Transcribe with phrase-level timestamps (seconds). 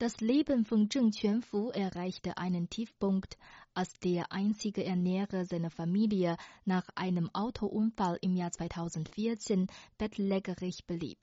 [0.00, 3.36] Das Leben von Zheng Quanfu erreichte einen Tiefpunkt,
[3.74, 9.66] als der einzige Ernährer seiner Familie nach einem Autounfall im Jahr 2014
[9.98, 11.18] bettlägerig blieb.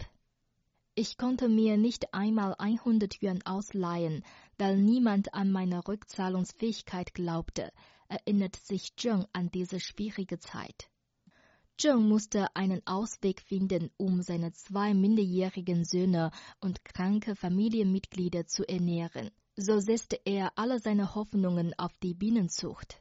[0.94, 4.24] Ich konnte mir nicht einmal 100 Yuan ausleihen,
[4.60, 7.74] weil niemand an meine Rückzahlungsfähigkeit glaubte,
[8.10, 10.92] erinnert sich Zheng an diese schwierige Zeit.
[11.80, 19.30] Zheng musste einen Ausweg finden, um seine zwei minderjährigen Söhne und kranke Familienmitglieder zu ernähren.
[19.56, 23.00] So setzte er alle seine Hoffnungen auf die Bienenzucht.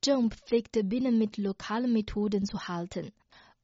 [0.00, 3.12] Zheng pflegte Bienen mit lokalen Methoden zu halten.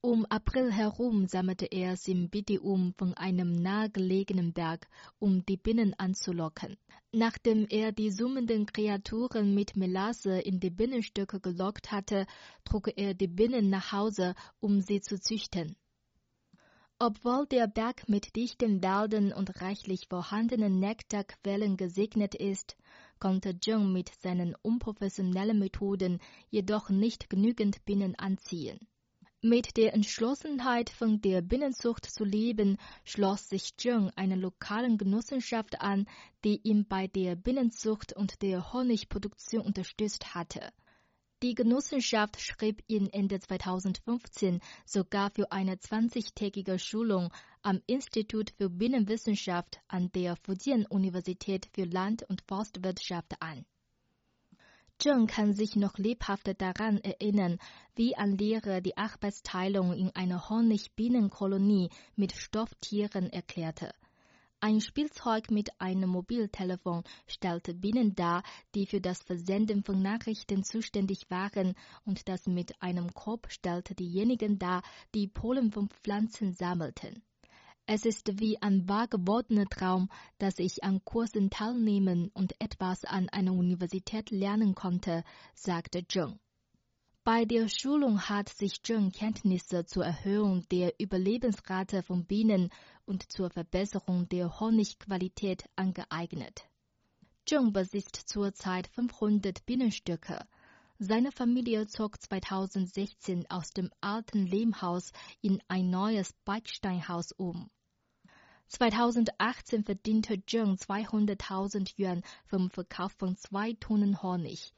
[0.06, 4.86] Um April herum sammelte er Cymbidium von einem nahegelegenen Berg,
[5.18, 6.76] um die Bienen anzulocken.
[7.10, 12.26] Nachdem er die summenden Kreaturen mit Melasse in die Bienenstöcke gelockt hatte,
[12.66, 15.74] trug er die Bienen nach Hause, um sie zu züchten.
[16.98, 22.76] Obwohl der Berg mit dichten Wäldern und reichlich vorhandenen Nektarquellen gesegnet ist,
[23.20, 28.86] konnte Zheng mit seinen unprofessionellen Methoden jedoch nicht genügend Bienen anziehen.
[29.46, 36.06] Mit der Entschlossenheit, von der Bienenzucht zu leben, schloss sich Zheng einer lokalen Genossenschaft an,
[36.44, 40.72] die ihn bei der Bienenzucht und der Honigproduktion unterstützt hatte.
[41.42, 49.78] Die Genossenschaft schrieb ihn Ende 2015 sogar für eine 20-tägige Schulung am Institut für Bienenwissenschaft
[49.88, 53.66] an der Fujian-Universität für Land- und Forstwirtschaft an.
[54.98, 57.58] Zheng kann sich noch lebhaft daran erinnern,
[57.96, 63.92] wie ein Lehrer die Arbeitsteilung in einer Honigbienenkolonie mit Stofftieren erklärte.
[64.60, 68.42] Ein Spielzeug mit einem Mobiltelefon stellte Bienen dar,
[68.74, 71.74] die für das Versenden von Nachrichten zuständig waren,
[72.06, 74.82] und das mit einem Korb stellte diejenigen dar,
[75.14, 77.22] die Pollen von Pflanzen sammelten.
[77.86, 80.08] Es ist wie ein wahr gewordener Traum,
[80.38, 85.22] dass ich an Kursen teilnehmen und etwas an einer Universität lernen konnte,
[85.54, 86.38] sagte Zheng.
[87.24, 92.70] Bei der Schulung hat sich Zheng Kenntnisse zur Erhöhung der Überlebensrate von Bienen
[93.04, 96.64] und zur Verbesserung der Honigqualität angeeignet.
[97.44, 100.46] Zheng besitzt zurzeit 500 Bienenstöcke.
[101.00, 105.10] Seine Familie zog 2016 aus dem alten Lehmhaus
[105.40, 107.68] in ein neues Backsteinhaus um.
[108.68, 114.72] 2018 verdiente Zheng 200.000 Yuan vom Verkauf von zwei Tonnen Honig.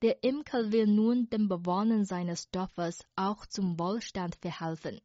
[0.00, 5.02] Der Imker will nun den Bewohnern seines Dorfes auch zum Wohlstand verhelfen.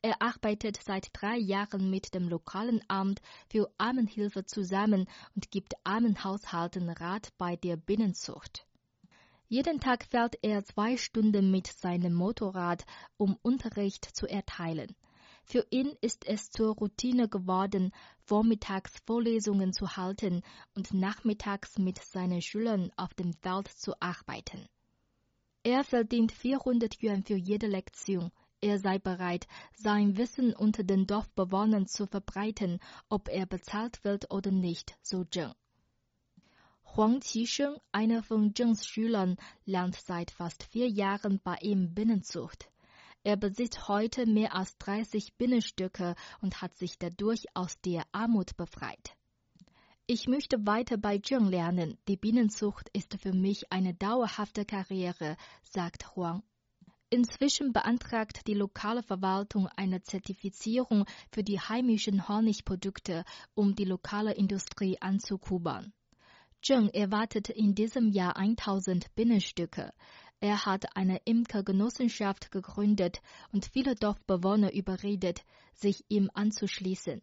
[0.00, 6.22] Er arbeitet seit drei Jahren mit dem lokalen Amt für Armenhilfe zusammen und gibt armen
[6.22, 8.67] Haushalten Rat bei der Binnenzucht.
[9.50, 12.84] Jeden Tag fährt er zwei Stunden mit seinem Motorrad,
[13.16, 14.94] um Unterricht zu erteilen.
[15.44, 20.42] Für ihn ist es zur Routine geworden, vormittags Vorlesungen zu halten
[20.74, 24.68] und nachmittags mit seinen Schülern auf dem Feld zu arbeiten.
[25.62, 28.30] Er verdient 400 Yuan für jede Lektion.
[28.60, 34.50] Er sei bereit, sein Wissen unter den Dorfbewohnern zu verbreiten, ob er bezahlt wird oder
[34.50, 35.54] nicht, so Zheng.
[36.96, 42.70] Huang Qisheng, einer von Zhengs Schülern, lernt seit fast vier Jahren bei ihm Binnenzucht.
[43.22, 49.16] Er besitzt heute mehr als 30 Bienenstücke und hat sich dadurch aus der Armut befreit.
[50.06, 51.98] Ich möchte weiter bei Zheng lernen.
[52.08, 56.42] Die Bienenzucht ist für mich eine dauerhafte Karriere, sagt Huang.
[57.10, 63.24] Inzwischen beantragt die lokale Verwaltung eine Zertifizierung für die heimischen Honigprodukte,
[63.54, 65.92] um die lokale Industrie anzukurbeln.
[66.60, 69.92] Zheng erwartet in diesem Jahr 1000 Bienenstücke.
[70.40, 73.20] Er hat eine Imkergenossenschaft gegründet
[73.52, 77.22] und viele Dorfbewohner überredet, sich ihm anzuschließen.